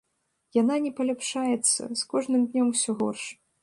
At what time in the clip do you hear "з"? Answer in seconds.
2.03-2.11